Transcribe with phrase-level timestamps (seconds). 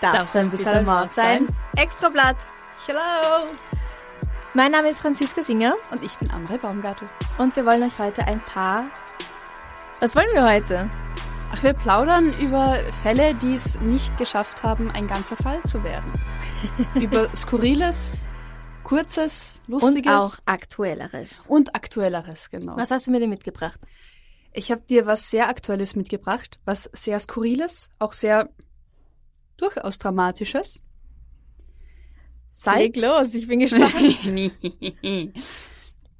[0.00, 1.48] Darf's ein bisschen Mord sein?
[1.76, 2.36] Extrablatt.
[2.86, 3.46] Hello!
[4.52, 7.08] Mein Name ist Franziska Singer Und ich bin Amre Baumgartel.
[7.38, 8.86] und wir wollen euch heute ein paar.
[10.00, 10.88] Was wollen wir heute?
[11.52, 16.12] Ach, wir plaudern über Fälle, die es nicht geschafft haben, ein ganzer Fall zu werden.
[16.94, 18.26] über Skurriles,
[18.82, 21.44] Kurzes, Lustiges Und auch Aktuelleres.
[21.48, 22.76] und Aktuelleres, genau.
[22.76, 23.80] Was hast du mir denn mitgebracht?
[24.52, 28.50] Ich habe dir was sehr Aktuelles mitgebracht, was sehr Skurriles, auch sehr
[29.56, 30.82] durchaus Dramatisches.
[32.66, 33.92] Leg los, ich bin gespannt.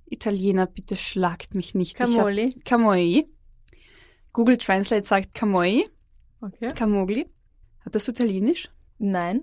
[0.06, 1.96] Italiener, bitte schlagt mich nicht.
[1.96, 2.56] Camoli.
[2.64, 3.26] Camoi.
[4.38, 5.86] Google Translate sagt Camoi,
[6.42, 6.72] Okay.
[6.76, 7.26] Camogli.
[7.84, 8.70] Hattest du Italienisch?
[9.00, 9.42] Nein.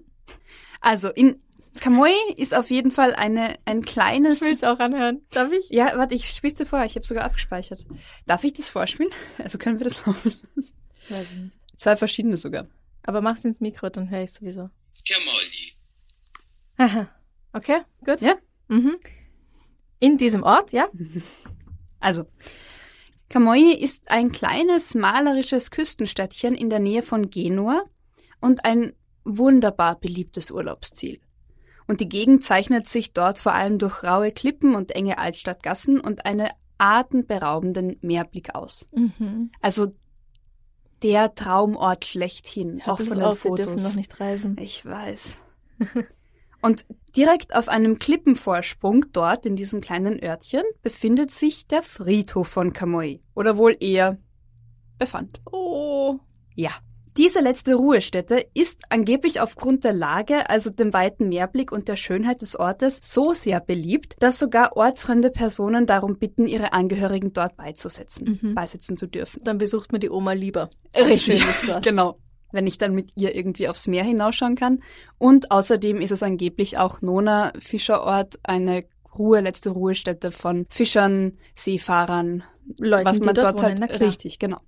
[0.81, 1.41] Also in
[1.81, 4.41] Camoi ist auf jeden Fall eine, ein kleines.
[4.41, 5.23] Ich will es auch anhören.
[5.31, 5.69] Darf ich?
[5.71, 6.85] Ja, warte, ich spiel's dir vor.
[6.85, 7.85] Ich habe sogar abgespeichert.
[8.27, 9.11] Darf ich das vorspielen?
[9.43, 10.77] Also können wir das laufen lassen?
[11.09, 11.59] Weiß ich nicht.
[11.77, 12.69] Zwei verschiedene sogar.
[13.03, 14.71] Aber mach's ins Mikro, dann höre ich sowieso.
[15.09, 15.73] Camogli.
[16.77, 17.09] Aha.
[17.53, 18.21] Okay, gut.
[18.21, 18.37] Ja?
[18.69, 18.97] Mhm.
[19.99, 20.89] In diesem Ort, ja?
[21.99, 22.27] Also,
[23.29, 27.85] Camoi ist ein kleines malerisches Küstenstädtchen in der Nähe von Genua
[28.41, 28.93] und ein
[29.25, 31.21] wunderbar beliebtes Urlaubsziel.
[31.87, 36.25] Und die Gegend zeichnet sich dort vor allem durch raue Klippen und enge Altstadtgassen und
[36.25, 36.49] einen
[36.79, 38.87] atemberaubenden Meerblick aus.
[38.93, 39.51] Mhm.
[39.61, 39.95] Also
[41.03, 43.67] der Traumort schlechthin, Hör auch von den auf, Wir Fotos.
[43.67, 44.57] dürfen noch nicht reisen.
[44.59, 45.47] Ich weiß.
[46.65, 52.73] Und direkt auf einem Klippenvorsprung dort in diesem kleinen Örtchen befindet sich der Friedhof von
[52.73, 53.21] Kamoi.
[53.35, 54.17] Oder wohl eher
[54.99, 55.41] befand.
[55.53, 56.19] Oh.
[56.55, 56.71] Ja.
[57.17, 62.41] Diese letzte Ruhestätte ist angeblich aufgrund der Lage, also dem weiten Meerblick und der Schönheit
[62.41, 68.41] des Ortes, so sehr beliebt, dass sogar ortsfremde Personen darum bitten, ihre Angehörigen dort beizusetzen,
[68.43, 68.55] Mhm.
[68.57, 69.43] beisetzen zu dürfen.
[69.45, 70.71] Dann besucht man die Oma lieber.
[70.97, 71.41] Richtig,
[71.83, 72.19] genau.
[72.55, 74.81] Wenn ich dann mit ihr irgendwie aufs Meer hinausschauen kann.
[75.19, 78.85] Und außerdem ist es angeblich auch Nona Fischerort, eine
[79.19, 82.45] Ruhe, letzte Ruhestätte von Fischern, Seefahrern,
[82.79, 84.59] Leuten, was die man dort dort, wohnen, halt richtig, genau.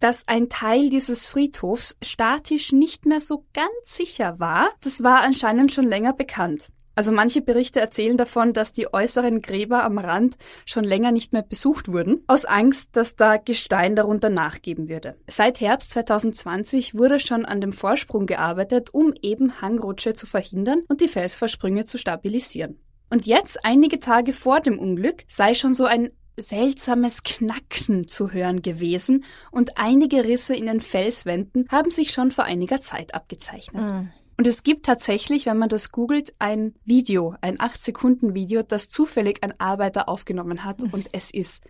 [0.00, 5.72] Dass ein Teil dieses Friedhofs statisch nicht mehr so ganz sicher war, das war anscheinend
[5.72, 6.70] schon länger bekannt.
[6.94, 10.36] Also manche Berichte erzählen davon, dass die äußeren Gräber am Rand
[10.66, 15.16] schon länger nicht mehr besucht wurden, aus Angst, dass da Gestein darunter nachgeben würde.
[15.26, 21.00] Seit Herbst 2020 wurde schon an dem Vorsprung gearbeitet, um eben Hangrutsche zu verhindern und
[21.00, 22.78] die Felsvorsprünge zu stabilisieren.
[23.10, 28.62] Und jetzt, einige Tage vor dem Unglück, sei schon so ein seltsames Knacken zu hören
[28.62, 33.90] gewesen und einige Risse in den Felswänden haben sich schon vor einiger Zeit abgezeichnet.
[33.90, 34.10] Mhm.
[34.42, 39.54] Und es gibt tatsächlich, wenn man das googelt, ein Video, ein 8-Sekunden-Video, das zufällig ein
[39.60, 40.82] Arbeiter aufgenommen hat.
[40.82, 41.62] Und es ist,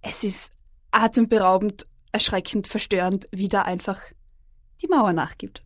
[0.00, 0.52] es ist
[0.92, 4.00] atemberaubend, erschreckend, verstörend, wie da einfach
[4.80, 5.64] die Mauer nachgibt.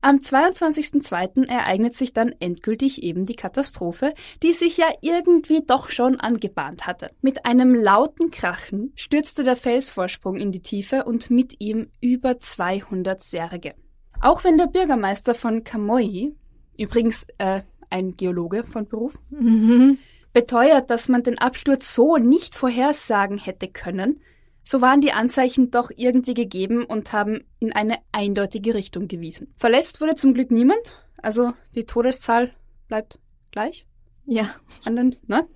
[0.00, 1.46] Am 22.02.
[1.46, 4.12] ereignet sich dann endgültig eben die Katastrophe,
[4.42, 7.12] die sich ja irgendwie doch schon angebahnt hatte.
[7.20, 13.22] Mit einem lauten Krachen stürzte der Felsvorsprung in die Tiefe und mit ihm über 200
[13.22, 13.76] Särge.
[14.20, 16.32] Auch wenn der Bürgermeister von Kamoi,
[16.78, 19.98] übrigens äh, ein Geologe von Beruf, Mhm.
[20.32, 24.20] beteuert, dass man den Absturz so nicht vorhersagen hätte können,
[24.62, 29.54] so waren die Anzeichen doch irgendwie gegeben und haben in eine eindeutige Richtung gewiesen.
[29.56, 32.52] Verletzt wurde zum Glück niemand, also die Todeszahl
[32.88, 33.20] bleibt
[33.52, 33.86] gleich.
[34.24, 34.48] Ja.
[34.84, 35.46] An den, ne?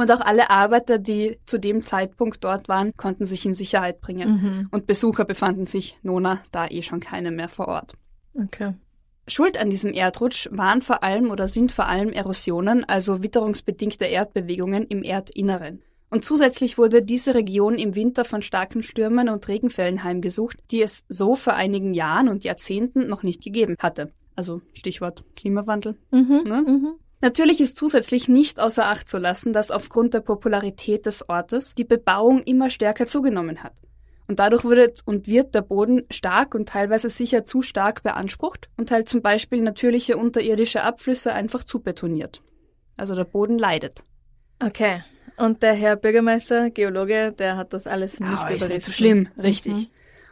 [0.00, 4.30] Und auch alle Arbeiter, die zu dem Zeitpunkt dort waren, konnten sich in Sicherheit bringen.
[4.30, 4.68] Mhm.
[4.70, 7.98] Und Besucher befanden sich, Nona, da eh schon keine mehr vor Ort.
[8.34, 8.72] Okay.
[9.28, 14.86] Schuld an diesem Erdrutsch waren vor allem oder sind vor allem Erosionen, also witterungsbedingte Erdbewegungen
[14.86, 15.82] im Erdinneren.
[16.08, 21.04] Und zusätzlich wurde diese Region im Winter von starken Stürmen und Regenfällen heimgesucht, die es
[21.10, 24.14] so vor einigen Jahren und Jahrzehnten noch nicht gegeben hatte.
[24.34, 25.96] Also Stichwort Klimawandel.
[26.10, 26.42] Mhm.
[26.46, 26.62] Ne?
[26.66, 26.94] Mhm.
[27.20, 31.84] Natürlich ist zusätzlich nicht außer Acht zu lassen, dass aufgrund der Popularität des Ortes die
[31.84, 33.74] Bebauung immer stärker zugenommen hat.
[34.26, 38.90] Und dadurch wurde und wird der Boden stark und teilweise sicher zu stark beansprucht und
[38.90, 42.40] halt zum Beispiel natürliche unterirdische Abflüsse einfach zubetoniert.
[42.96, 44.04] Also der Boden leidet.
[44.64, 45.02] Okay.
[45.36, 48.68] Und der Herr Bürgermeister, Geologe, der hat das alles nicht Ja, ist überrissen.
[48.72, 49.86] nicht so schlimm, Mhm.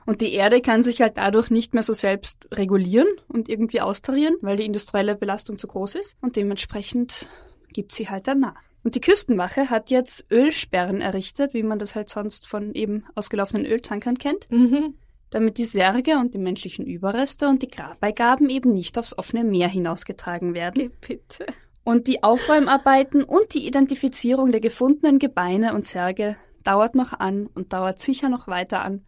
[0.08, 4.36] Und die Erde kann sich halt dadurch nicht mehr so selbst regulieren und irgendwie austarieren,
[4.40, 6.16] weil die industrielle Belastung zu groß ist.
[6.22, 7.28] Und dementsprechend
[7.74, 8.62] gibt sie halt danach.
[8.82, 13.66] Und die Küstenwache hat jetzt Ölsperren errichtet, wie man das halt sonst von eben ausgelaufenen
[13.66, 14.94] Öltankern kennt, Mhm.
[15.28, 19.68] damit die Särge und die menschlichen Überreste und die Grabbeigaben eben nicht aufs offene Meer
[19.68, 20.90] hinausgetragen werden.
[21.06, 21.44] Bitte.
[21.84, 27.74] Und die Aufräumarbeiten und die Identifizierung der gefundenen Gebeine und Särge dauert noch an und
[27.74, 29.04] dauert sicher noch weiter an.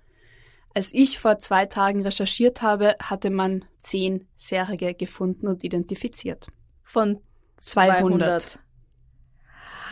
[0.74, 6.48] Als ich vor zwei Tagen recherchiert habe, hatte man zehn Särge gefunden und identifiziert.
[6.84, 7.18] Von
[7.58, 8.42] 200.
[8.42, 8.60] 200.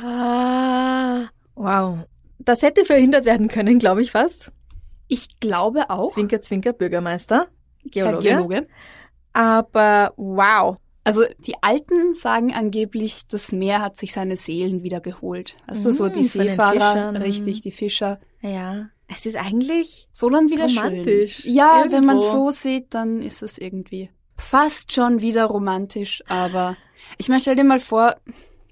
[0.01, 1.99] Ah, wow.
[2.39, 4.53] Das hätte verhindert werden können, glaube ich fast.
[5.09, 6.13] Ich glaube auch.
[6.13, 7.49] Zwinker, Zwinker, Bürgermeister,
[7.85, 8.23] Geologe.
[8.29, 8.69] Geologe.
[9.33, 10.77] Aber wow.
[11.05, 15.57] Also die Alten sagen angeblich, das Meer hat sich seine Seelen wieder geholt.
[15.67, 18.21] Also so Mm, die den Seefahrer, richtig, die Fischer.
[18.43, 18.91] Ja.
[19.09, 21.37] Es ist eigentlich So dann wieder Romantisch.
[21.43, 21.55] schön.
[21.55, 22.51] Ja, wenn man Irgendwo.
[22.51, 26.77] so sieht, dann ist es irgendwie fast schon wieder romantisch, aber
[27.17, 28.17] ich meine, stell dir mal vor,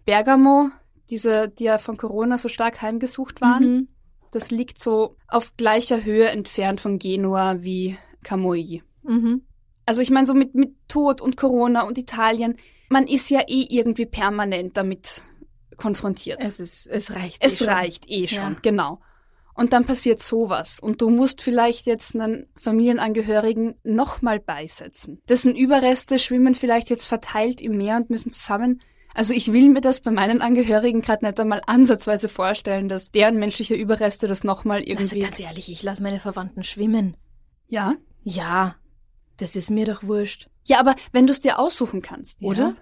[0.05, 0.71] Bergamo,
[1.11, 3.89] diese, die ja von Corona so stark heimgesucht waren, Mhm.
[4.31, 8.83] das liegt so auf gleicher Höhe entfernt von Genua wie Camogli.
[9.03, 9.43] Mhm.
[9.87, 12.57] Also ich meine, so mit, mit Tod und Corona und Italien,
[12.89, 15.23] man ist ja eh irgendwie permanent damit
[15.77, 16.45] konfrontiert.
[16.45, 17.39] Es ist, es reicht.
[17.45, 17.69] Es eh schon.
[17.75, 18.57] reicht eh schon, Ja.
[18.63, 19.01] genau.
[19.57, 20.79] Und dann passiert sowas.
[20.81, 25.21] Und du musst vielleicht jetzt einen Familienangehörigen nochmal beisetzen.
[25.29, 28.81] Dessen Überreste schwimmen vielleicht jetzt verteilt im Meer und müssen zusammen.
[29.15, 33.39] Also ich will mir das bei meinen Angehörigen gerade nicht einmal ansatzweise vorstellen, dass deren
[33.39, 35.21] menschliche Überreste das nochmal Also irgendwie.
[35.21, 37.17] ganz ehrlich, ich lasse meine Verwandten schwimmen.
[37.69, 37.95] ja.
[38.25, 38.77] Ja.
[39.39, 40.49] Das ist mir doch wurscht.
[40.65, 42.49] Ja, aber wenn du es dir aussuchen kannst, Ja.
[42.49, 42.75] oder?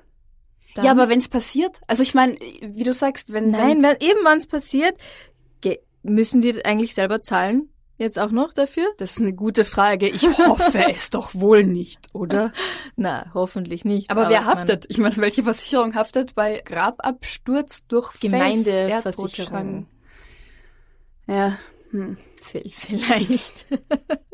[0.75, 3.97] Dann- Ja, aber wenn es passiert, also ich meine, wie du sagst, wenn Nein, wenn,
[4.01, 4.97] eben wann es passiert,
[6.05, 7.71] müssen die eigentlich selber zahlen?
[7.97, 8.87] Jetzt auch noch dafür?
[8.99, 10.09] das ist eine gute Frage.
[10.09, 12.53] Ich hoffe es doch wohl nicht, oder?
[12.97, 14.11] Na, hoffentlich nicht.
[14.11, 14.87] Aber, wer ich mein, haftet?
[14.89, 19.87] Ich meine, welche Versicherung haftet bei Grababsturz durch Gemeindeversicherung.
[21.27, 21.57] Ja,
[21.91, 22.19] hm.
[22.43, 23.67] Vielleicht.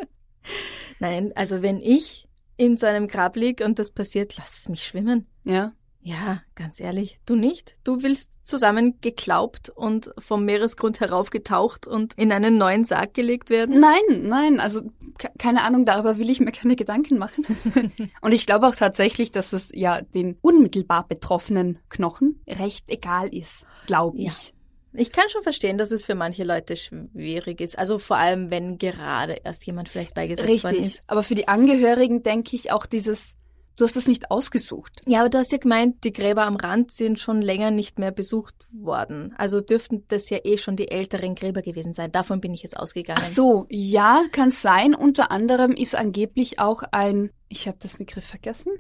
[0.99, 2.27] Nein, also wenn ich
[2.57, 5.27] in so einem Grab lieg und das passiert, lass es mich schwimmen.
[5.45, 5.73] ja.
[6.03, 7.77] Ja, ganz ehrlich, du nicht.
[7.85, 13.79] Du willst zusammen geglaubt und vom Meeresgrund heraufgetaucht und in einen neuen Sarg gelegt werden?
[13.79, 14.81] Nein, nein, also
[15.19, 17.45] ke- keine Ahnung, darüber will ich mir keine Gedanken machen.
[18.23, 23.67] Und ich glaube auch tatsächlich, dass es ja den unmittelbar betroffenen Knochen recht egal ist,
[23.87, 24.31] glaube Ja.
[24.31, 24.55] ich.
[24.93, 27.79] Ich kann schon verstehen, dass es für manche Leute schwierig ist.
[27.79, 30.95] Also vor allem, wenn gerade erst jemand vielleicht beigesetzt worden Richtig.
[30.97, 31.05] ist.
[31.07, 33.37] Aber für die Angehörigen denke ich auch dieses,
[33.77, 35.01] du hast es nicht ausgesucht.
[35.07, 38.13] Ja, aber du hast ja gemeint, die Gräber am Rand sind schon länger nicht mehr
[38.13, 39.35] besucht worden.
[39.39, 42.13] Also dürften das ja eh schon die älteren Gräber gewesen sein.
[42.13, 43.23] Davon bin ich jetzt ausgegangen.
[43.23, 44.95] Ach so, ja, kann sein.
[44.95, 48.73] Unter anderem ist angeblich auch ein, ich habe das Begriff vergessen.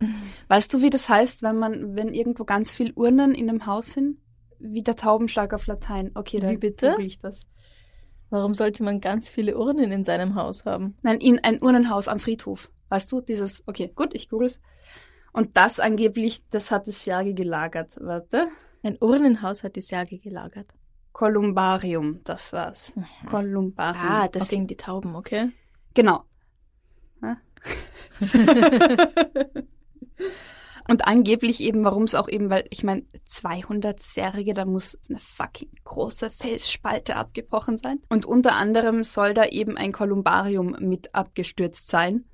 [0.48, 3.92] Weißt du, wie das heißt, wenn man, wenn irgendwo ganz viel Urnen in einem Haus
[3.92, 4.18] sind?
[4.58, 6.12] Wie der Taubenschlag auf Latein.
[6.14, 6.96] Okay, dann Wie bitte?
[7.00, 7.42] ich das.
[8.30, 10.96] Warum sollte man ganz viele Urnen in seinem Haus haben?
[11.02, 12.70] Nein, in ein Urnenhaus am Friedhof.
[12.88, 14.60] Weißt du, dieses, okay, gut, ich google's.
[15.32, 17.98] Und das angeblich, das hat das Särge gelagert.
[18.00, 18.48] Warte.
[18.82, 20.68] Ein Urnenhaus hat die Särge gelagert.
[21.12, 22.92] Kolumbarium, das war's.
[23.28, 24.06] Kolumbarium.
[24.06, 25.50] Ah, deswegen die Tauben, okay?
[25.94, 26.24] Genau.
[27.22, 27.38] Ja.
[30.88, 35.18] Und angeblich eben, warum es auch eben, weil ich meine, 200 Särge, da muss eine
[35.18, 38.00] fucking große Felsspalte abgebrochen sein.
[38.08, 42.24] Und unter anderem soll da eben ein Kolumbarium mit abgestürzt sein.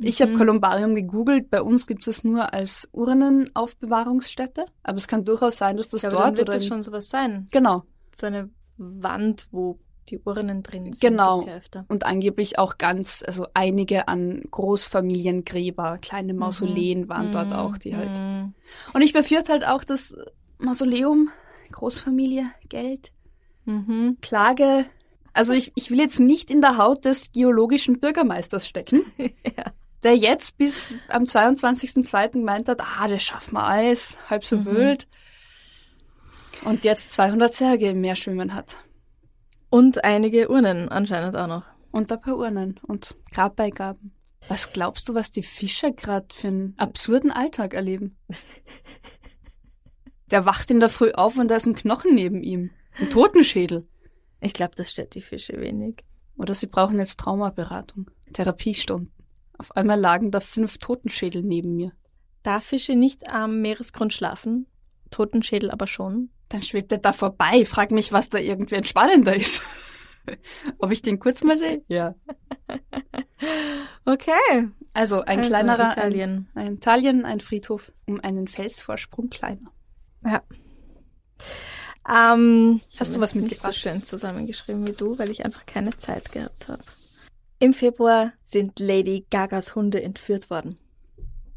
[0.00, 0.36] Ich habe Mhm.
[0.38, 5.88] Kolumbarium gegoogelt, bei uns gibt es nur als Urnenaufbewahrungsstätte, aber es kann durchaus sein, dass
[5.88, 7.46] das Ja, aber dann dort wird oder das schon sowas sein.
[7.50, 7.82] genau
[8.14, 11.00] So eine Wand, wo die Urnen drin sind.
[11.00, 11.44] Genau.
[11.46, 17.52] Ja und angeblich auch ganz, also einige an Großfamiliengräber, kleine Mausoleen waren dort Mhm.
[17.52, 18.18] auch, die halt.
[18.18, 18.54] Mhm.
[18.94, 20.14] Und ich befürchte halt auch, dass
[20.58, 21.30] Mausoleum,
[21.70, 23.12] Großfamilie, Geld,
[23.64, 24.16] Mhm.
[24.20, 24.84] Klage.
[25.34, 29.02] Also ich, ich will jetzt nicht in der Haut des geologischen Bürgermeisters stecken,
[29.56, 29.72] Ja.
[30.02, 32.32] Der jetzt bis am 22.02.
[32.32, 34.66] gemeint hat, ah, das schaffen wir alles, halb so Mhm.
[34.66, 35.08] wild.
[36.64, 38.84] Und jetzt 200 Särge im Meer schwimmen hat.
[39.70, 41.64] Und einige Urnen anscheinend auch noch.
[41.92, 44.12] Und ein paar Urnen und Grabbeigaben.
[44.48, 48.16] Was glaubst du, was die Fischer gerade für einen absurden Alltag erleben?
[50.30, 52.70] Der wacht in der Früh auf und da ist ein Knochen neben ihm.
[52.98, 53.86] Ein Totenschädel.
[54.40, 56.02] Ich glaube, das stört die Fische wenig.
[56.36, 59.12] Oder sie brauchen jetzt Traumaberatung, Therapiestunden.
[59.62, 61.92] Auf einmal lagen da fünf Totenschädel neben mir.
[62.42, 64.66] Da Fische nicht am Meeresgrund schlafen,
[65.12, 66.30] Totenschädel aber schon.
[66.48, 69.62] Dann schwebt er da vorbei, frag mich, was da irgendwie entspannender ist.
[70.78, 71.84] Ob ich den kurz mal sehe?
[71.86, 72.16] Ja.
[74.04, 74.68] Okay.
[74.94, 76.48] Also ein Also kleinerer Italien.
[76.54, 79.72] Ein, ein Italien, ein Friedhof um einen Felsvorsprung kleiner.
[80.24, 80.42] Ja.
[82.08, 83.66] Ähm, Hast du ich was mitgebracht?
[83.66, 86.82] Nicht so schön zusammengeschrieben wie du, weil ich einfach keine Zeit gehabt habe.
[87.62, 90.78] Im Februar sind Lady Gagas Hunde entführt worden.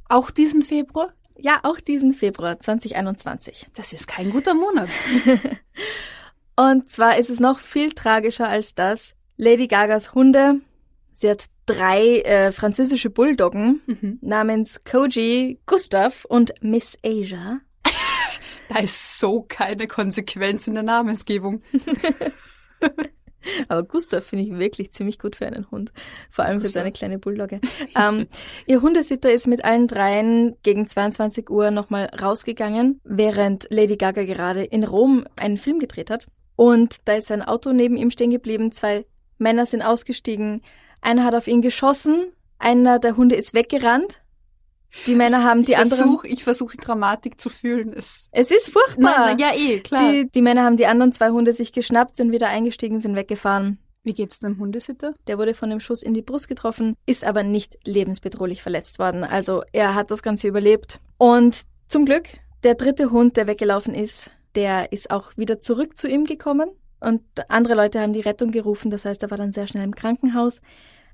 [0.08, 1.12] Auch diesen Februar?
[1.36, 3.72] Ja, auch diesen Februar 2021.
[3.74, 4.88] Das ist kein guter Monat.
[6.56, 9.16] Und zwar ist es noch viel tragischer als das.
[9.38, 10.62] Lady Gagas Hunde,
[11.12, 14.20] sie hat drei äh, französische Bulldoggen Mhm.
[14.22, 17.62] namens Koji, Gustav und Miss Asia.
[18.70, 21.64] Da ist so keine Konsequenz in der Namensgebung.
[23.68, 25.92] Aber Gustav finde ich wirklich ziemlich gut für einen Hund.
[26.30, 26.82] Vor allem für Gustav.
[26.82, 27.60] seine kleine Bulldogge.
[27.96, 28.28] ähm,
[28.66, 34.64] ihr Hundesitter ist mit allen dreien gegen 22 Uhr nochmal rausgegangen, während Lady Gaga gerade
[34.64, 36.28] in Rom einen Film gedreht hat.
[36.56, 38.72] Und da ist sein Auto neben ihm stehen geblieben.
[38.72, 39.06] Zwei
[39.38, 40.62] Männer sind ausgestiegen.
[41.02, 42.32] Einer hat auf ihn geschossen.
[42.58, 44.22] Einer der Hunde ist weggerannt.
[45.08, 46.04] Die Männer haben die ich anderen.
[46.04, 47.94] versuch, ich versuche die Dramatik zu fühlen.
[47.94, 49.28] Es Es ist furchtbar.
[49.28, 50.12] Nein, ja eh, klar.
[50.12, 53.80] die, die Männer haben die anderen zwei Hunde sich geschnappt, sind wieder eingestiegen, sind weggefahren.
[54.04, 55.16] Wie geht's dem Hundesitter?
[55.26, 59.24] Der wurde von dem Schuss in die Brust getroffen, ist aber nicht lebensbedrohlich verletzt worden.
[59.24, 61.00] Also er hat das Ganze überlebt.
[61.18, 62.28] Und zum Glück,
[62.64, 66.70] der dritte Hund, der weggelaufen ist, der ist auch wieder zurück zu ihm gekommen.
[67.00, 69.96] Und andere Leute haben die Rettung gerufen, das heißt, er war dann sehr schnell im
[69.96, 70.62] Krankenhaus.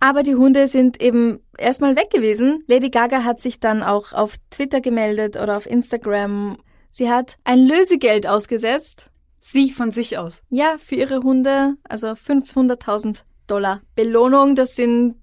[0.04, 2.64] Aber die Hunde sind eben erstmal weg gewesen.
[2.68, 6.58] Lady Gaga hat sich dann auch auf Twitter gemeldet oder auf Instagram.
[6.90, 10.42] Sie hat ein Lösegeld ausgesetzt Sie von sich aus.
[10.50, 14.56] ja, für ihre Hunde, also 500.000 Dollar Belohnung.
[14.56, 15.16] Das sind,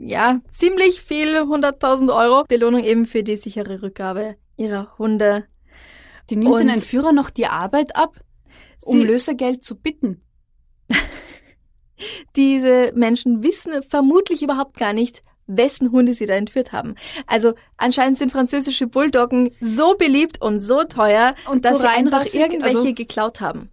[0.00, 2.44] ja, ziemlich viel, 100.000 Euro.
[2.44, 5.44] Belohnung eben für die sichere Rückgabe ihrer Hunde.
[6.28, 8.20] Die nimmt Und- den Entführer noch die Arbeit ab,
[8.82, 10.20] um Lösegeld zu bitten.
[12.36, 16.94] Diese Menschen wissen vermutlich überhaupt gar nicht, wessen Hunde sie da entführt haben.
[17.26, 22.24] Also anscheinend sind französische Bulldoggen so beliebt und so teuer, Und dass so sie einfach
[22.32, 23.70] irgendwelche also- geklaut haben.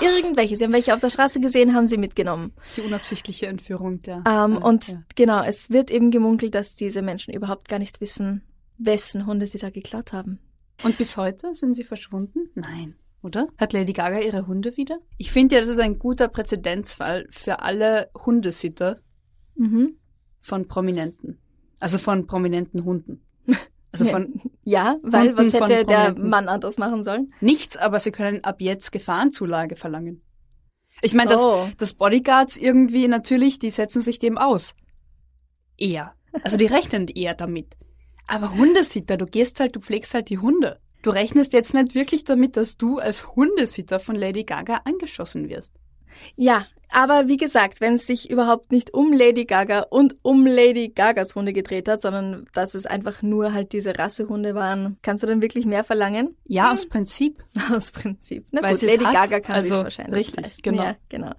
[0.00, 0.56] Irgendwelche.
[0.56, 2.52] Sie haben welche auf der Straße gesehen, haben sie mitgenommen.
[2.76, 4.16] Die unabsichtliche Entführung der.
[4.16, 5.02] Ähm, Ja, und ja.
[5.14, 8.42] genau, es wird eben gemunkelt, dass diese Menschen überhaupt gar nicht wissen,
[8.76, 10.40] wessen Hunde sie da geklaut haben.
[10.82, 12.50] Und bis heute sind sie verschwunden?
[12.54, 12.96] Nein.
[13.22, 13.46] Oder?
[13.58, 14.98] Hat Lady Gaga ihre Hunde wieder?
[15.16, 19.00] Ich finde ja, das ist ein guter Präzedenzfall für alle Hundesitter
[19.54, 19.96] Mhm.
[20.40, 21.38] von Prominenten.
[21.80, 23.22] Also von prominenten Hunden.
[23.92, 26.14] Also von Ja, weil Hunden was hätte der.
[26.18, 27.32] Mann anders machen sollen?
[27.40, 30.22] nichts, aber sie können ab jetzt Gefahrenzulage verlangen.
[31.02, 31.64] Ich meine, Oh.
[31.66, 34.74] das, das Bodyguards irgendwie natürlich, die setzen sich dem aus.
[35.76, 36.14] Eher.
[36.42, 37.76] Also die rechnen eher damit.
[38.28, 40.78] Aber Hundesitter, du gehst halt, du pflegst halt die Hunde.
[41.02, 45.74] Du rechnest jetzt nicht wirklich damit, dass du als Hundesitter von Lady Gaga angeschossen wirst.
[46.36, 50.90] Ja, aber wie gesagt, wenn es sich überhaupt nicht um Lady Gaga und um Lady
[50.90, 55.26] Gagas Hunde gedreht hat, sondern dass es einfach nur halt diese Rassehunde waren, kannst du
[55.26, 56.36] dann wirklich mehr verlangen?
[56.44, 57.42] Ja, aus Prinzip.
[57.74, 58.44] Aus Prinzip.
[58.50, 59.14] Na Weil gut, Lady hat.
[59.14, 60.62] Gaga kann Also, sich wahrscheinlich richtig, leisten.
[60.62, 60.82] genau.
[60.84, 61.30] Ja, genau.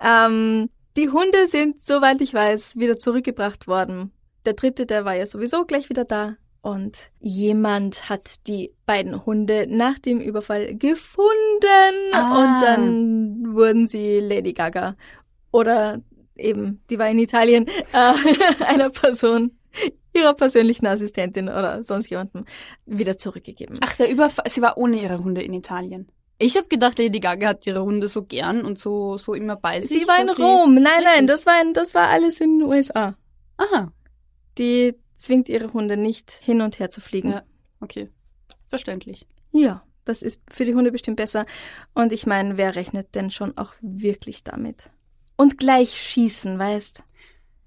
[0.00, 4.12] Ähm, die Hunde sind, soweit ich weiß, wieder zurückgebracht worden.
[4.44, 6.36] Der dritte, der war ja sowieso gleich wieder da.
[6.62, 12.12] Und jemand hat die beiden Hunde nach dem Überfall gefunden.
[12.12, 12.38] Ah.
[12.38, 14.96] Und dann wurden sie Lady Gaga.
[15.52, 16.02] Oder
[16.36, 19.58] eben, die war in Italien, äh, einer Person,
[20.12, 22.44] ihrer persönlichen Assistentin oder sonst jemandem,
[22.84, 23.78] wieder zurückgegeben.
[23.82, 26.10] Ach, der Überfall, sie war ohne ihre Hunde in Italien.
[26.38, 29.82] Ich habe gedacht, Lady Gaga hat ihre Hunde so gern und so, so immer bei
[29.82, 30.00] sich.
[30.00, 30.74] Sie war in Rom.
[30.74, 33.14] Nein, nein, das war, in, das war alles in den USA.
[33.58, 33.92] Aha,
[34.56, 37.30] Die zwingt ihre Hunde nicht hin und her zu fliegen.
[37.30, 37.42] Ja.
[37.80, 38.10] okay.
[38.68, 39.26] Verständlich.
[39.52, 41.46] Ja, das ist für die Hunde bestimmt besser.
[41.94, 44.90] Und ich meine, wer rechnet denn schon auch wirklich damit?
[45.36, 47.02] Und gleich schießen, weißt?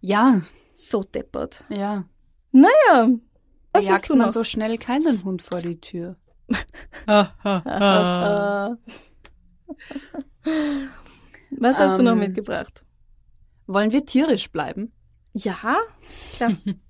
[0.01, 0.41] Ja,
[0.73, 1.63] So deppert.
[1.69, 2.05] ja.
[2.51, 3.09] Naja,
[3.71, 4.33] was jagt du man noch?
[4.33, 6.17] so schnell keinen Hund vor die Tür.
[11.51, 12.83] was hast du noch Ähm, mitgebracht?
[13.65, 14.91] Wollen wir tierisch bleiben?
[15.33, 15.55] Ja,
[16.35, 16.51] klar.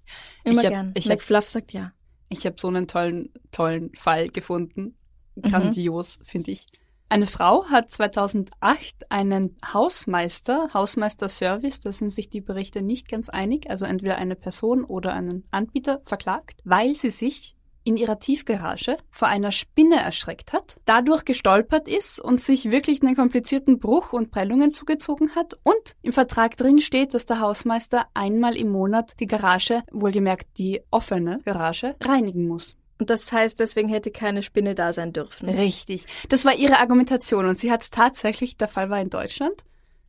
[0.43, 0.91] Immer Ich hab- gern.
[0.95, 1.91] ich hab- McFluff sagt ja.
[2.29, 4.95] Ich habe so einen tollen, tollen Fall gefunden.
[5.35, 5.41] Mhm.
[5.43, 6.65] Grandios, finde ich.
[7.09, 13.69] Eine Frau hat 2008 einen Hausmeister, Hausmeister-Service, da sind sich die Berichte nicht ganz einig,
[13.69, 19.27] also entweder eine Person oder einen Anbieter verklagt, weil sie sich in ihrer Tiefgarage vor
[19.27, 24.71] einer Spinne erschreckt hat, dadurch gestolpert ist und sich wirklich einen komplizierten Bruch und Prellungen
[24.71, 29.83] zugezogen hat und im Vertrag drin steht, dass der Hausmeister einmal im Monat die Garage,
[29.91, 32.75] wohlgemerkt die offene Garage, reinigen muss.
[32.99, 35.49] Und das heißt, deswegen hätte keine Spinne da sein dürfen.
[35.49, 36.05] Richtig.
[36.29, 39.63] Das war ihre Argumentation und sie hat es tatsächlich, der Fall war in Deutschland.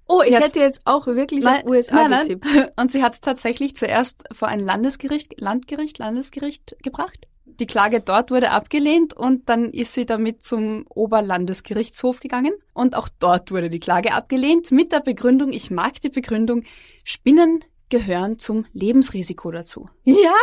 [0.06, 2.44] Oh, Sie ich hätte jetzt auch wirklich Nein, auf USA nein, getippt.
[2.44, 2.68] nein.
[2.76, 7.26] Und sie hat es tatsächlich zuerst vor ein Landesgericht, Landgericht, Landesgericht gebracht.
[7.60, 13.08] Die Klage dort wurde abgelehnt und dann ist sie damit zum Oberlandesgerichtshof gegangen und auch
[13.18, 16.64] dort wurde die Klage abgelehnt mit der Begründung, ich mag die Begründung,
[17.04, 19.88] Spinnen gehören zum Lebensrisiko dazu.
[20.04, 20.34] Ja,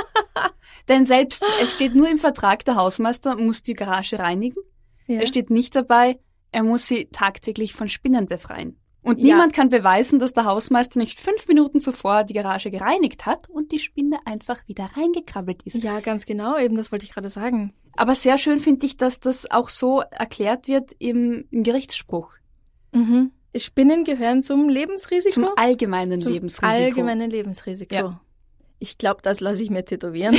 [0.88, 4.60] Denn selbst, es steht nur im Vertrag, der Hausmeister muss die Garage reinigen.
[5.06, 5.20] ja.
[5.20, 6.18] Es steht nicht dabei,
[6.52, 8.80] er muss sie tagtäglich von Spinnen befreien.
[9.02, 9.34] Und Ja.
[9.34, 13.72] niemand kann beweisen, dass der Hausmeister nicht fünf Minuten zuvor die Garage gereinigt hat und
[13.72, 15.82] die Spinne einfach wieder reingekrabbelt ist.
[15.82, 17.72] ja, ganz genau, eben, das wollte ich gerade sagen.
[17.96, 22.30] Aber sehr schön finde ich, dass das auch so erklärt wird im, im Gerichtsspruch.
[22.92, 23.30] Mhm.
[23.56, 25.32] Spinnen gehören zum Lebensrisiko?
[25.34, 26.84] Zum allgemeinen Zum Lebensrisiko.
[26.84, 27.94] allgemeinen Lebensrisiko.
[27.94, 28.20] Ja.
[28.82, 30.34] Ich glaube, das lasse ich mir tätowieren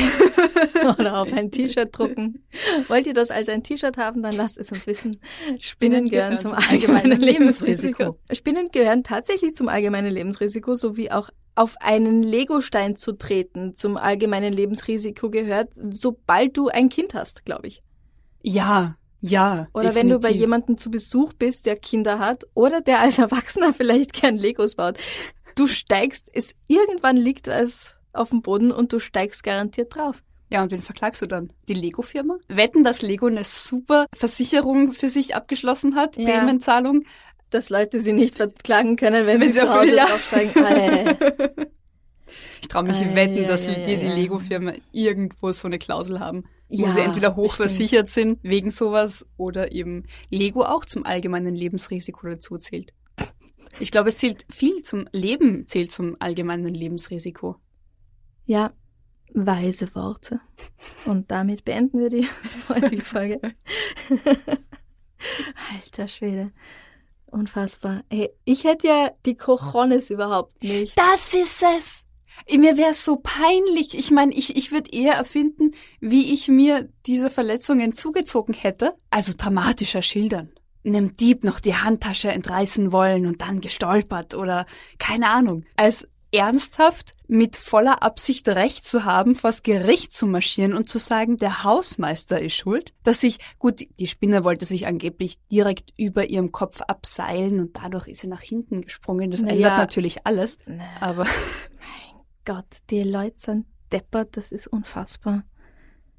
[1.00, 2.44] oder auf ein T-Shirt drucken.
[2.88, 5.22] Wollt ihr das als ein T-Shirt haben, dann lasst es uns wissen.
[5.60, 8.18] Spinnen gehören zum allgemeinen Lebensrisiko.
[8.32, 14.54] Spinnen gehören tatsächlich zum allgemeinen Lebensrisiko, sowie auch auf einen Legostein zu treten zum allgemeinen
[14.54, 17.84] Lebensrisiko gehört, sobald du ein Kind hast, glaube ich.
[18.42, 19.68] Ja, ja.
[19.74, 20.42] Oder wenn du bei definitiv.
[20.42, 24.98] jemandem zu Besuch bist, der Kinder hat oder der als Erwachsener vielleicht gern Legos baut.
[25.56, 30.24] Du steigst, es irgendwann liegt es auf dem Boden und du steigst garantiert drauf.
[30.50, 31.54] Ja, und wen verklagst du dann?
[31.70, 32.38] Die Lego-Firma?
[32.50, 36.26] Wetten, dass Lego eine super Versicherung für sich abgeschlossen hat, Ja.
[36.26, 37.04] Paymentzahlung.
[37.52, 40.06] Dass Leute sie nicht verklagen können, wenn, Wenn sie sie zu auf- Hause ja.
[40.06, 40.66] draufsteigen.
[40.66, 41.18] Ei.
[42.62, 44.14] Ich traue mich Ah, wetten, ja, dass ja, wir ja, die, die ja.
[44.16, 49.72] Lego-Firma irgendwo so eine Klausel haben, wo Ja, sie entweder hochversichert sind wegen sowas oder
[49.74, 52.94] eben Lego auch zum allgemeinen Lebensrisiko dazu zählt.
[53.80, 57.58] Ich glaube, es zählt viel zum Leben, zählt zum allgemeinen Lebensrisiko.
[58.52, 58.74] Ja,
[59.34, 60.42] weise Worte.
[61.06, 62.28] Und damit beenden wir die
[62.68, 63.40] heutige Folge.
[65.74, 66.52] Alter Schwede.
[67.28, 68.04] Unfassbar.
[68.10, 70.98] Hey, ich hätte ja die Cojones überhaupt nicht.
[70.98, 72.04] Das ist es!
[72.54, 73.98] Mir wäre so peinlich.
[73.98, 78.96] Ich meine, ich, ich würde eher erfinden, wie ich mir diese Verletzungen zugezogen hätte.
[79.12, 80.52] Also dramatischer schildern.
[80.86, 84.66] Einem Dieb noch die Handtasche entreißen wollen und dann gestolpert oder
[85.00, 85.64] keine Ahnung.
[85.78, 91.38] Als ernsthaft mit voller Absicht Recht zu haben, vors Gericht zu marschieren und zu sagen,
[91.38, 96.52] der Hausmeister ist schuld, dass sich, gut, die Spinne wollte sich angeblich direkt über ihrem
[96.52, 99.32] Kopf abseilen und dadurch ist sie nach hinten gesprungen.
[99.32, 100.58] Das Na ändert natürlich alles.
[100.66, 105.44] Na, Aber Mein Gott, die Leute sind deppert, das ist unfassbar.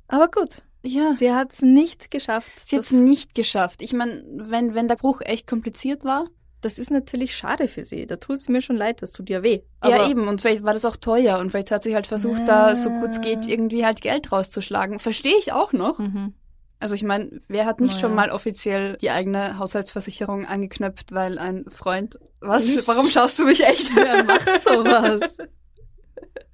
[0.08, 2.52] Aber gut, ja, sie hat es nicht geschafft.
[2.62, 3.82] sie hat es nicht geschafft.
[3.82, 6.26] Ich meine, wenn, wenn der Bruch echt kompliziert war,
[6.62, 8.06] das ist natürlich schade für sie.
[8.06, 9.60] Da tut es mir schon leid, das tut ja weh.
[9.84, 12.42] ja Aber eben, und vielleicht war das auch teuer und vielleicht hat sie halt versucht,
[12.46, 14.98] da so gut es geht, irgendwie halt Geld rauszuschlagen.
[14.98, 15.98] Verstehe ich auch noch.
[15.98, 16.34] Mhm.
[16.80, 18.16] Also ich meine, wer hat nicht Na schon ja.
[18.16, 22.18] mal offiziell die eigene Haushaltsversicherung angeknöpft, weil ein Freund...
[22.40, 22.64] Was?
[22.68, 23.90] Ich- Warum schaust du mich echt?
[23.94, 25.36] Wer macht sowas?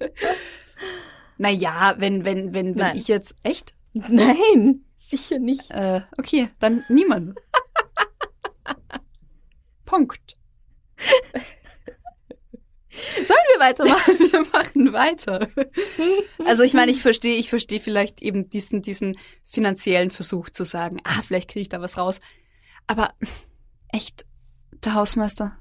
[1.38, 2.97] naja, wenn, wenn, wenn, wenn Nein.
[2.97, 3.37] ich jetzt...
[3.42, 3.75] Echt?
[3.94, 5.71] Nein, sicher nicht.
[5.71, 7.37] Äh, okay, dann niemand.
[9.88, 10.37] Punkt.
[13.24, 14.18] Sollen wir weitermachen?
[14.33, 15.48] Wir machen weiter.
[16.44, 21.01] Also ich meine, ich verstehe, ich verstehe vielleicht eben diesen, diesen finanziellen Versuch zu sagen,
[21.05, 22.20] ah, vielleicht kriege ich da was raus.
[22.87, 23.14] Aber
[23.88, 24.27] echt,
[24.85, 25.57] der Hausmeister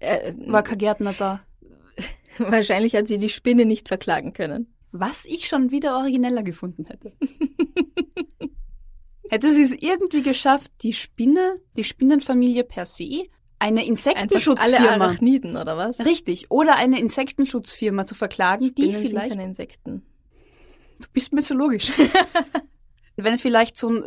[0.00, 1.40] Äh, war kein Gärtner da.
[2.38, 4.74] wahrscheinlich hat sie die Spinne nicht verklagen können.
[4.92, 7.12] Was ich schon wieder origineller gefunden hätte.
[9.30, 13.26] hätte sie es irgendwie geschafft, die Spinne, die Spinnenfamilie per se,
[13.58, 16.04] eine Einfach alle Insektenschutzfirma, Arachniden, oder was?
[16.04, 20.02] richtig, oder eine Insektenschutzfirma zu verklagen, die Spinnen sind vielleicht keine Insekten.
[21.00, 21.92] Du bist mir zu logisch.
[23.16, 24.04] Wenn vielleicht so ein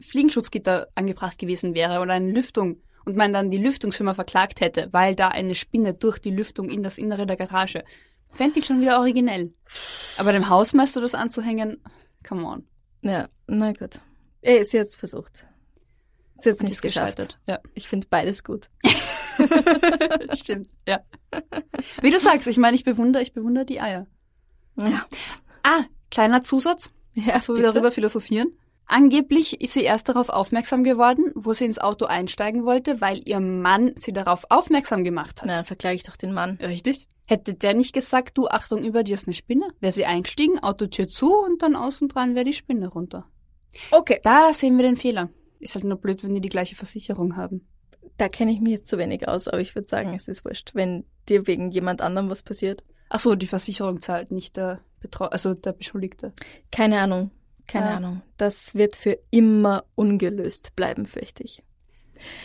[0.00, 5.14] Fliegenschutzgitter angebracht gewesen wäre oder eine Lüftung und man dann die Lüftungsfirma verklagt hätte, weil
[5.14, 7.84] da eine Spinne durch die Lüftung in das Innere der Garage,
[8.30, 9.52] fände ich schon wieder originell.
[10.16, 11.82] Aber dem Hausmeister das anzuhängen,
[12.26, 12.66] come on.
[13.02, 14.00] Ja, na gut.
[14.46, 15.46] Er ist jetzt versucht.
[16.36, 17.40] Ist jetzt Und nicht gescheitert.
[17.48, 18.70] Ja, Ich finde beides gut.
[20.38, 20.68] stimmt.
[20.86, 21.00] Ja.
[22.00, 24.06] Wie du sagst, ich meine, ich bewundere, ich bewundere die Eier.
[24.76, 25.04] Ja.
[25.64, 26.90] Ah, kleiner Zusatz.
[27.14, 28.56] Ja, so wir darüber philosophieren.
[28.86, 33.40] Angeblich ist sie erst darauf aufmerksam geworden, wo sie ins Auto einsteigen wollte, weil ihr
[33.40, 35.48] Mann sie darauf aufmerksam gemacht hat.
[35.48, 36.56] Na, dann verklage ich doch den Mann.
[36.62, 37.08] Richtig?
[37.26, 41.08] Hätte der nicht gesagt, du, Achtung, über dir ist eine Spinne, wäre sie eingestiegen, Autotür
[41.08, 43.28] zu und dann außen dran wäre die Spinne runter.
[43.90, 44.20] Okay.
[44.22, 45.28] Da sehen wir den Fehler.
[45.58, 47.66] Ist halt nur blöd, wenn die die gleiche Versicherung haben.
[48.18, 50.70] Da kenne ich mich jetzt zu wenig aus, aber ich würde sagen, es ist wurscht,
[50.74, 52.84] wenn dir wegen jemand anderem was passiert.
[53.08, 56.32] Ach so, die Versicherung zahlt, nicht der Betrau also der Beschuldigte.
[56.72, 57.30] Keine Ahnung.
[57.66, 57.96] Keine Ah.
[57.96, 58.22] Ahnung.
[58.36, 61.62] Das wird für immer ungelöst bleiben, fürchte ich.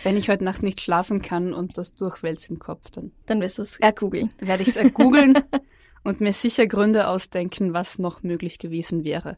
[0.04, 3.58] Wenn ich heute Nacht nicht schlafen kann und das durchwälzt im Kopf, dann Dann wirst
[3.58, 4.32] du es ergoogeln.
[4.40, 5.40] werde ich es ergoogeln
[6.04, 9.38] und mir sicher Gründe ausdenken, was noch möglich gewesen wäre.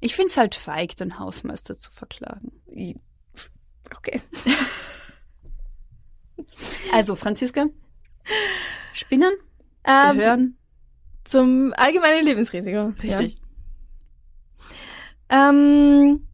[0.00, 2.52] Ich find's halt feig, den Hausmeister zu verklagen.
[3.96, 4.20] Okay.
[6.92, 7.66] Also, Franziska,
[8.92, 9.32] Spinnen,
[9.84, 10.58] Ähm, Behörden,
[11.24, 12.92] zum allgemeinen Lebensrisiko.
[13.02, 13.36] richtig.
[15.30, 15.48] Ja.
[15.50, 16.26] Ähm,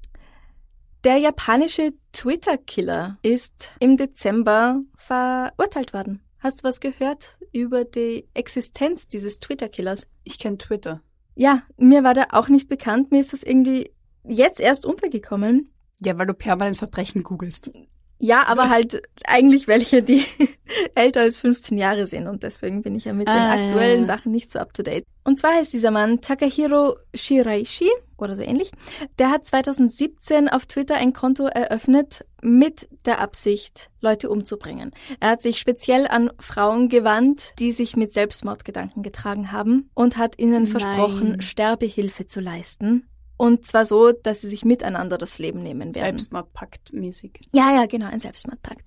[1.05, 6.23] der japanische Twitter-Killer ist im Dezember verurteilt worden.
[6.39, 10.07] Hast du was gehört über die Existenz dieses Twitter-Killers?
[10.25, 11.03] Ich kenne Twitter.
[11.37, 13.13] Ja, mir war der auch nicht bekannt.
[13.13, 13.91] Mir ist das irgendwie
[14.25, 15.71] jetzt erst untergekommen.
[16.01, 17.71] Ja, weil du permanent Verbrechen googelst.
[18.19, 20.25] Ja, aber halt eigentlich welche, die
[20.95, 24.01] älter als 15 Jahre sind und deswegen bin ich ja mit den Ah, ja, aktuellen
[24.01, 24.07] ja.
[24.07, 25.05] Sachen nicht so up to date.
[25.25, 28.73] Und zwar heißt dieser Mann Takahiro Shiraishi oder so ähnlich.
[29.19, 34.93] Der hat 2017 auf Twitter ein Konto eröffnet mit der Absicht, Leute umzubringen.
[35.19, 40.39] Er hat sich speziell an Frauen gewandt, die sich mit Selbstmordgedanken getragen haben und hat
[40.39, 40.67] ihnen Nein.
[40.69, 43.09] versprochen, Sterbehilfe zu leisten.
[43.37, 46.05] Und zwar so, dass sie sich miteinander das Leben nehmen werden.
[46.05, 47.41] Selbstmordpakt mäßig.
[47.53, 48.87] Ja, ja, genau, ein Selbstmordpakt.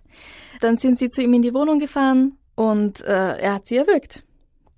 [0.61, 4.23] Dann sind sie zu ihm in die Wohnung gefahren und äh, er hat sie erwürgt.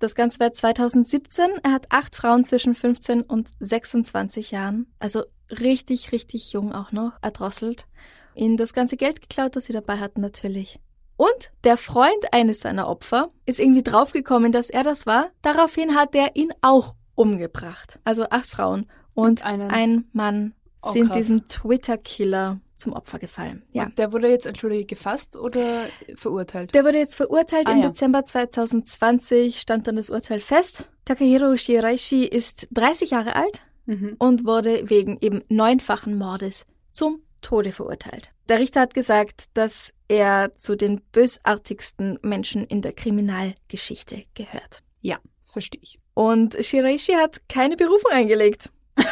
[0.00, 1.46] Das Ganze war 2017.
[1.62, 7.12] Er hat acht Frauen zwischen 15 und 26 Jahren, also richtig, richtig jung auch noch,
[7.22, 7.86] erdrosselt.
[8.34, 10.78] Ihnen das ganze Geld geklaut, das sie dabei hatten natürlich.
[11.16, 15.28] Und der Freund eines seiner Opfer ist irgendwie draufgekommen, dass er das war.
[15.42, 18.00] Daraufhin hat er ihn auch umgebracht.
[18.04, 18.86] Also acht Frauen.
[19.14, 21.16] Und ein Mann Oh, sind krass.
[21.18, 23.62] diesem Twitter-Killer zum Opfer gefallen.
[23.72, 23.84] Ja.
[23.84, 25.84] Und der wurde jetzt, entschuldige, gefasst oder
[26.16, 26.74] verurteilt?
[26.74, 27.68] Der wurde jetzt verurteilt.
[27.68, 27.88] Ah, Im ja.
[27.90, 30.90] Dezember 2020 stand dann das Urteil fest.
[31.04, 34.14] Takahiro Shiraishi ist 30 Jahre alt Mhm.
[34.18, 38.32] und wurde wegen eben neunfachen Mordes zum Tode verurteilt.
[38.48, 44.82] Der Richter hat gesagt, dass er zu den bösartigsten Menschen in der Kriminalgeschichte gehört.
[45.00, 45.98] Ja, verstehe ich.
[46.14, 48.70] Und Shiraishi hat keine Berufung eingelegt.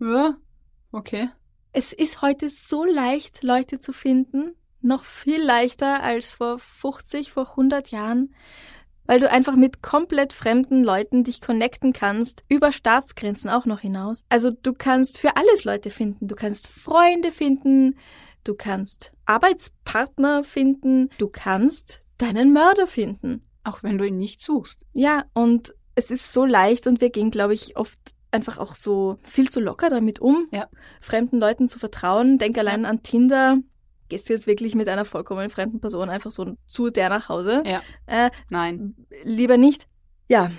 [0.00, 0.36] Ja,
[0.92, 1.28] okay.
[1.72, 7.50] Es ist heute so leicht, Leute zu finden, noch viel leichter als vor 50, vor
[7.50, 8.34] 100 Jahren,
[9.08, 14.22] weil du einfach mit komplett fremden Leuten dich connecten kannst, über Staatsgrenzen auch noch hinaus.
[14.28, 16.28] Also du kannst für alles Leute finden.
[16.28, 17.96] Du kannst Freunde finden,
[18.44, 23.44] du kannst Arbeitspartner finden, du kannst deinen Mörder finden.
[23.64, 24.86] Auch wenn du ihn nicht suchst.
[24.92, 27.98] Ja, und es ist so leicht und wir gehen, glaube ich, oft
[28.30, 30.68] einfach auch so viel zu locker damit um, Ja.
[31.00, 32.38] fremden Leuten zu vertrauen.
[32.38, 33.58] Denk allein an Tinder.
[34.08, 37.62] Gehst du jetzt wirklich mit einer vollkommen fremden Person einfach so zu der nach Hause?
[37.66, 37.82] Ja.
[38.06, 38.94] Äh, Nein.
[39.22, 39.86] lieber nicht.
[40.28, 40.50] Ja.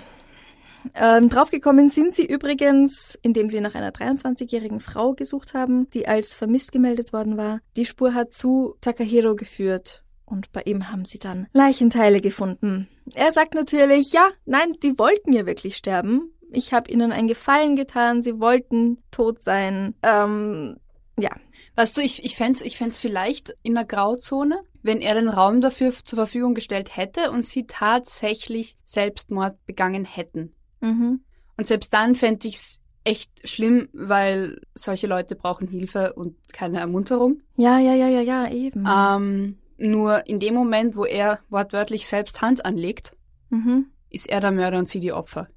[0.94, 6.32] Ähm, draufgekommen sind sie übrigens, indem sie nach einer 23-jährigen Frau gesucht haben, die als
[6.32, 7.60] vermisst gemeldet worden war.
[7.76, 12.88] Die Spur hat zu Takahiro geführt und bei ihm haben sie dann Leichenteile gefunden.
[13.14, 16.32] Er sagt natürlich, ja, nein, die wollten ja wirklich sterben.
[16.52, 19.94] Ich habe ihnen einen Gefallen getan, sie wollten tot sein.
[20.02, 20.76] Ähm,
[21.20, 21.30] ja,
[21.76, 25.60] Weißt du, ich, ich fänd's, ich fänd's vielleicht in der Grauzone, wenn er den Raum
[25.60, 30.54] dafür zur Verfügung gestellt hätte und sie tatsächlich Selbstmord begangen hätten.
[30.80, 31.20] mhm.
[31.56, 37.38] Und selbst dann fände ich's echt schlimm, weil solche Leute brauchen Hilfe und keine Ermunterung.
[37.56, 38.86] ja, ja, ja, ja, ja, eben.
[38.86, 43.14] Ähm, nur in dem Moment, wo er wortwörtlich selbst Hand anlegt,
[43.50, 43.86] mhm.
[44.08, 45.48] ist er der Mörder und sie die Opfer.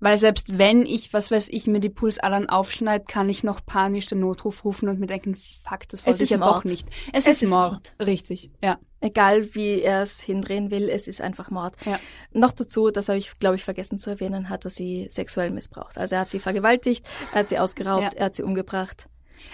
[0.00, 4.06] Weil selbst wenn ich, was weiß ich, mir die Pulsadern aufschneid, kann ich noch panisch
[4.06, 6.56] den Notruf rufen und mir denken, fuck, das wollte ich ja Mord.
[6.56, 6.88] doch nicht.
[7.12, 7.94] Es, Es ist, ist Mord.
[8.00, 8.78] Richtig, ja.
[9.00, 11.74] Egal wie er es hindrehen will, es ist einfach Mord.
[11.84, 11.98] Ja.
[12.32, 15.98] Noch dazu, das habe ich, glaube ich, vergessen zu erwähnen, hat er sie sexuell missbraucht.
[15.98, 18.10] Also er hat sie vergewaltigt, er hat sie ausgeraubt, Ja.
[18.14, 19.08] er hat sie umgebracht.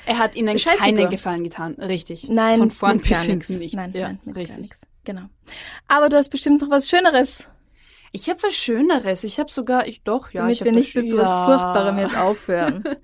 [0.06, 1.74] Er hat ihnen keinen Gefallen getan.
[1.74, 2.28] Richtig.
[2.28, 3.76] Nein, Von vorn bis hinten nicht.
[3.76, 4.70] Nein, ja, nein, richtig.
[5.04, 5.22] Genau.
[5.88, 7.46] Aber du hast bestimmt noch was Schöneres,
[8.14, 9.24] Ich habe was Schöneres.
[9.24, 10.42] Ich habe sogar, ich doch, ja.
[10.42, 11.46] damit ich wir nicht mit so was ja.
[11.46, 12.84] Furchtbarem jetzt aufhören.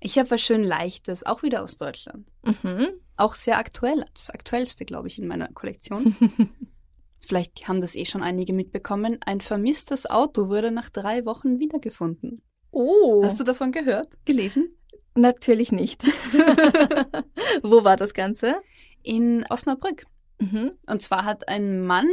[0.00, 2.30] Ich habe was schön Leichtes, auch wieder aus Deutschland.
[2.44, 2.86] mhm.
[3.16, 4.04] Auch sehr aktuell.
[4.14, 6.14] Das aktuellste, glaube ich, in meiner Kollektion.
[7.18, 9.18] Vielleicht haben das eh schon einige mitbekommen.
[9.26, 12.42] Ein vermisstes Auto wurde nach drei Wochen wiedergefunden.
[12.70, 14.06] Oh, Hast du davon gehört?
[14.24, 14.78] Gelesen?
[15.18, 16.04] natürlich nicht.
[17.62, 18.62] Wo war das Ganze?
[19.02, 20.06] In Osnabrück.
[20.38, 20.72] Mhm.
[20.86, 22.06] Und zwar hat ein Mann,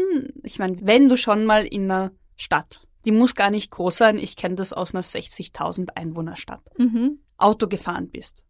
[0.43, 4.17] ich meine, wenn du schon mal in einer Stadt, die muss gar nicht groß sein,
[4.17, 7.19] ich kenne das aus einer 60.000 Einwohnerstadt, Mhm.
[7.37, 8.45] Auto gefahren bist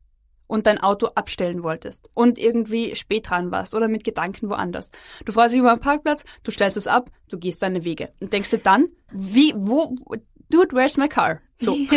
[0.47, 4.91] und dein Auto abstellen wolltest und irgendwie spät dran warst oder mit Gedanken woanders.
[5.25, 8.31] Du freust dich über einen Parkplatz, du stellst es ab, du gehst deine Wege und
[8.31, 9.95] denkst dir dann, wie, wo,
[10.49, 11.41] dude, where's my car?
[11.57, 11.75] So.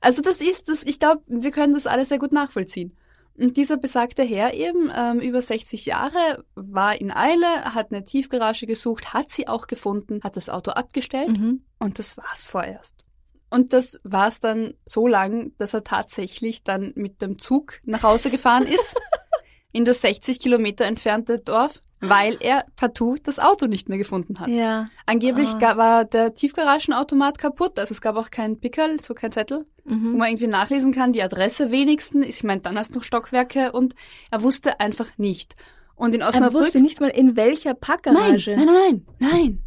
[0.00, 2.96] Also das ist das, ich glaube, wir können das alles sehr gut nachvollziehen.
[3.38, 8.66] Und dieser besagte Herr eben, ähm, über 60 Jahre, war in Eile, hat eine Tiefgarage
[8.66, 11.62] gesucht, hat sie auch gefunden, hat das Auto abgestellt Mhm.
[11.78, 13.04] und das war's vorerst.
[13.50, 18.28] Und das war's dann so lang, dass er tatsächlich dann mit dem Zug nach Hause
[18.30, 18.94] gefahren ist,
[19.72, 24.48] in das 60 Kilometer entfernte Dorf, weil er partout das Auto nicht mehr gefunden hat.
[24.48, 24.88] Ja.
[25.06, 29.66] Angeblich ga- war der Tiefgaragenautomat kaputt, also es gab auch keinen Pickel, so kein Zettel,
[29.88, 30.16] wo Mhm.
[30.18, 32.26] man irgendwie nachlesen kann, die Adresse wenigstens.
[32.26, 33.94] Ich meine, dann hast du noch Stockwerke und
[34.30, 35.56] er wusste einfach nicht.
[35.96, 36.62] Und in Er Osnabrück.
[36.64, 38.54] wusste nicht mal, in welcher nein, Packgarage.
[38.56, 39.62] nein, nein, nein, nein.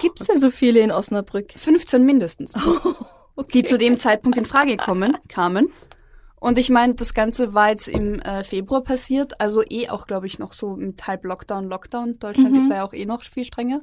[0.00, 1.52] Gibt's denn so viele in Osnabrück?
[1.56, 2.52] 15 mindestens,
[3.52, 5.68] die zu dem Zeitpunkt in Frage kommen, kamen.
[6.38, 10.26] Und ich meine, das Ganze war jetzt im äh, Februar passiert, also eh auch, glaube
[10.26, 12.18] ich, noch so mit halb Lockdown, Lockdown.
[12.18, 12.58] Deutschland Mhm.
[12.58, 13.82] ist da ja auch eh noch viel strenger.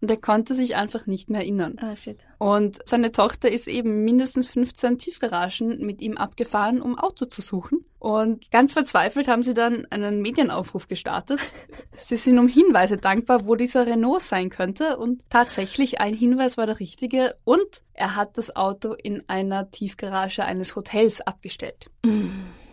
[0.00, 1.76] Und er konnte sich einfach nicht mehr erinnern.
[1.80, 2.18] Ah, shit.
[2.38, 7.78] Und seine Tochter ist eben mindestens 15 Tiefgaragen mit ihm abgefahren, um Auto zu suchen.
[7.98, 11.40] Und ganz verzweifelt haben sie dann einen Medienaufruf gestartet.
[11.98, 14.98] sie sind um Hinweise dankbar, wo dieser Renault sein könnte.
[14.98, 17.34] Und tatsächlich ein Hinweis war der richtige.
[17.44, 21.90] Und er hat das Auto in einer Tiefgarage eines Hotels abgestellt.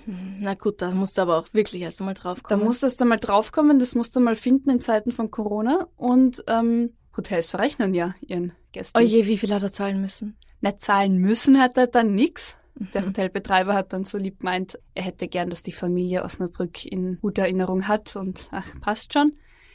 [0.06, 2.66] Na gut, da musst du aber auch wirklich erst einmal drauf Da kommen.
[2.66, 5.88] muss das dann mal draufkommen, das musst du mal finden in Zeiten von Corona.
[5.96, 8.98] Und ähm, Hotels verrechnen ja ihren Gästen.
[8.98, 10.38] Oh je, wie viel hat er zahlen müssen?
[10.64, 12.56] nicht zahlen müssen hat er dann nix.
[12.76, 12.90] Mhm.
[12.94, 17.20] Der Hotelbetreiber hat dann so lieb gemeint, er hätte gern, dass die Familie Osnabrück in
[17.22, 19.34] guter Erinnerung hat und ach, passt schon.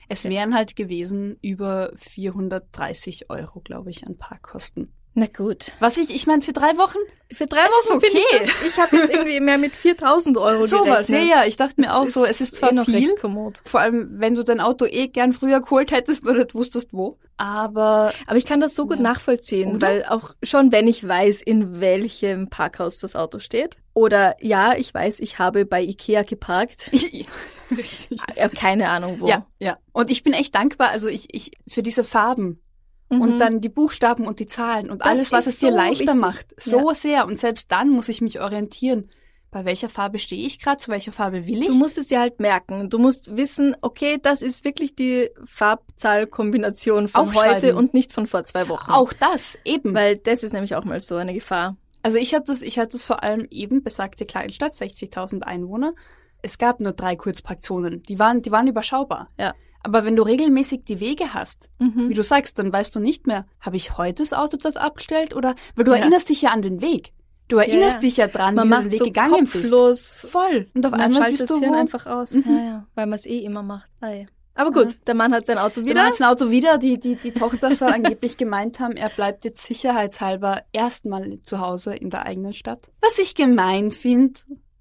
[0.09, 4.90] Es wären halt gewesen über 430 Euro, glaube ich, an Parkkosten.
[5.18, 5.72] Na gut.
[5.81, 6.98] Was ich, ich meine, für drei Wochen?
[7.33, 8.07] Für drei Wochen okay.
[8.12, 8.48] ich das.
[8.68, 11.28] Ich habe jetzt irgendwie mehr mit 4000 Euro Sowas, ja, gerechnet.
[11.28, 11.44] ja.
[11.44, 13.61] Ich dachte mir auch so, es ist zwar eh noch viel, kommod.
[13.64, 17.18] vor allem wenn du dein Auto eh gern früher geholt hättest oder nicht wusstest wo.
[17.37, 19.02] Aber Aber ich kann das so gut Ja.
[19.02, 19.87] nachvollziehen, Oder?
[19.88, 24.94] weil auch schon wenn ich weiß, in welchem Parkhaus das Auto steht, oder ja, ich
[24.94, 28.20] weiß, ich habe bei Ikea geparkt, richtig.
[28.37, 29.26] äh, keine Ahnung wo.
[29.26, 29.76] Ja, ja.
[29.92, 32.62] Und ich bin echt dankbar, also ich, ich für diese Farben.
[33.11, 33.21] Mhm.
[33.23, 36.01] Und dann die Buchstaben und die Zahlen und Das alles, was es dir so leichter
[36.07, 36.14] wichtig.
[36.21, 36.47] macht.
[36.61, 37.27] So sehr.
[37.27, 39.09] Und selbst dann muss ich mich orientieren.
[39.51, 40.77] Bei welcher Farbe stehe ich gerade?
[40.77, 41.68] Zu welcher Farbe will ich?
[41.68, 42.90] Du musst es dir halt merken.
[42.90, 48.44] Du musst wissen, okay, das ist wirklich die Farbzahlkombination von heute und nicht von vor
[48.44, 48.90] zwei Wochen.
[48.90, 49.94] auch das, eben.
[49.94, 51.77] Weil das ist nämlich auch mal so eine Gefahr.
[52.03, 55.94] also ich hatte das, ich hatte das vor allem eben besagte Kleinstadt, 60.000 Einwohner.
[56.42, 58.03] Es gab nur drei Kurzparkzonen.
[58.05, 59.31] Die waren, die waren überschaubar.
[59.38, 59.55] Ja.
[59.82, 62.08] Aber wenn du regelmäßig die Wege hast, Mhm.
[62.08, 65.34] wie du sagst, dann weißt du nicht mehr, habe ich heute das Auto dort abgestellt
[65.36, 65.98] oder, weil du Ja.
[65.98, 67.12] erinnerst dich ja an den Weg.
[67.46, 68.00] Du erinnerst ja.
[68.00, 69.52] dich ja dran, Man wie du den Weg so gegangen bist.
[69.54, 70.08] kopflos.
[70.30, 70.68] Voll.
[70.74, 71.72] Und auf Man einmal bist du wo?
[71.72, 72.32] einfach aus.
[72.32, 72.44] Mhm.
[72.46, 73.88] Ja, ja, weil man es eh immer macht.
[74.00, 74.26] Ah, ja.
[74.54, 76.04] Aber gut, der Mann hat sein Auto Wieder wieder.
[76.06, 76.78] hat ein Auto wieder.
[76.78, 81.94] Die, die, die Tochter soll angeblich gemeint haben, er bleibt jetzt sicherheitshalber erstmal zu Hause
[81.94, 82.90] in der eigenen Stadt.
[83.00, 84.40] Was ich gemein finde,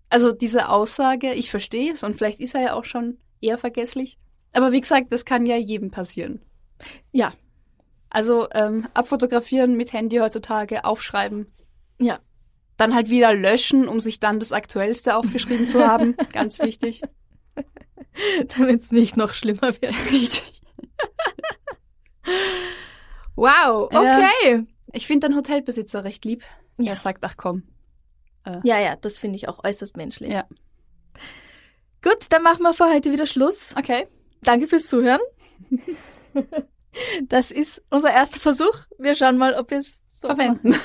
[0.10, 4.17] also diese Aussage, ich verstehe es und vielleicht ist er ja auch schon eher vergesslich.
[4.58, 6.41] Aber wie gesagt, das kann ja jedem passieren.
[7.12, 7.32] Ja,
[8.10, 11.46] Also ähm, abfotografieren mit Handy heutzutage, aufschreiben,
[12.00, 12.17] ja.
[12.76, 16.17] dann halt wieder löschen, um sich dann das Aktuellste aufgeschrieben zu haben.
[16.34, 17.04] Ganz wichtig.
[18.58, 19.93] Damit es nicht noch schlimmer wird.
[20.12, 20.63] Richtig.
[23.36, 24.65] Wow, okay.
[24.91, 26.43] Ich finde den Hotelbesitzer recht lieb.
[26.80, 26.93] Ja.
[26.93, 27.62] Er sagt, ach komm.
[28.63, 30.32] Ja, ja, das finde ich auch äußerst menschlich.
[30.32, 30.46] Ja.
[32.02, 33.76] Gut, dann machen wir für heute wieder Schluss.
[33.78, 34.08] Okay.
[34.43, 35.21] Danke fürs Zuhören.
[37.30, 38.73] Das ist unser erster Versuch.
[38.97, 40.73] Wir schauen mal, ob wir es so verwenden.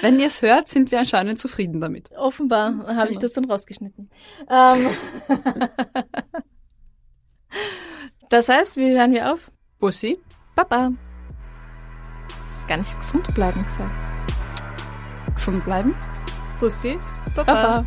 [0.00, 2.10] Wenn ihr es hört, sind wir anscheinend zufrieden damit.
[2.16, 3.20] Offenbar habe ich Genau.
[3.20, 4.10] das dann rausgeschnitten.
[4.50, 4.88] Ähm.
[8.28, 9.52] Das heißt, wie hören wir auf?
[9.78, 10.18] Bussi.
[10.56, 10.90] Baba.
[12.50, 14.10] Ist gar nicht gesund bleiben gesagt.
[15.32, 15.94] Gesund bleiben.
[16.58, 16.98] Bussi.
[17.36, 17.54] Baba.
[17.54, 17.86] Baba.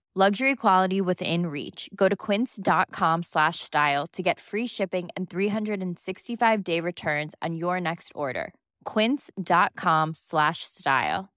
[0.13, 1.89] Luxury quality within reach.
[1.95, 7.79] Go to quince.com slash style to get free shipping and 365 day returns on your
[7.79, 8.53] next order.
[8.83, 11.29] Quince.com slash style.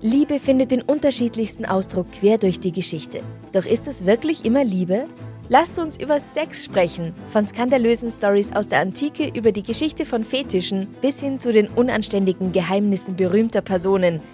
[0.00, 3.22] Liebe findet den unterschiedlichsten Ausdruck quer durch die Geschichte.
[3.52, 5.08] Doch ist es wirklich immer Liebe?
[5.50, 7.12] Lasst uns über Sex sprechen.
[7.28, 11.68] Von skandalösen Stories aus der Antike über die Geschichte von Fetischen bis hin zu den
[11.68, 14.22] unanständigen Geheimnissen berühmter Personen–